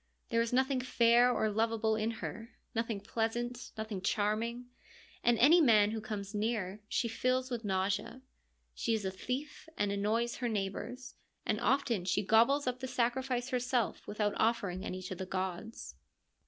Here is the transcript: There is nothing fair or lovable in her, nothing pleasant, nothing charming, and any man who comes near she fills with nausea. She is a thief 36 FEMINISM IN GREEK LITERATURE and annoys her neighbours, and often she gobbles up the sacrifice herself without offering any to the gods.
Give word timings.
There 0.29 0.41
is 0.41 0.51
nothing 0.51 0.81
fair 0.81 1.31
or 1.31 1.51
lovable 1.51 1.95
in 1.95 2.09
her, 2.25 2.55
nothing 2.73 3.01
pleasant, 3.01 3.71
nothing 3.77 4.01
charming, 4.01 4.65
and 5.23 5.37
any 5.37 5.61
man 5.61 5.91
who 5.91 6.01
comes 6.01 6.33
near 6.33 6.81
she 6.89 7.07
fills 7.07 7.51
with 7.51 7.63
nausea. 7.63 8.23
She 8.73 8.95
is 8.95 9.05
a 9.05 9.11
thief 9.11 9.69
36 9.77 9.77
FEMINISM 9.77 9.77
IN 9.77 9.87
GREEK 9.87 9.91
LITERATURE 9.91 9.91
and 9.91 9.91
annoys 10.57 10.65
her 10.65 10.79
neighbours, 10.79 11.15
and 11.45 11.59
often 11.59 12.05
she 12.05 12.25
gobbles 12.25 12.65
up 12.65 12.79
the 12.79 12.87
sacrifice 12.87 13.49
herself 13.49 14.07
without 14.07 14.33
offering 14.37 14.83
any 14.83 15.03
to 15.03 15.13
the 15.13 15.27
gods. 15.27 15.93